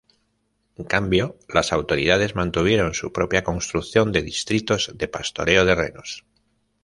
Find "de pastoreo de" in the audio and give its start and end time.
4.95-5.75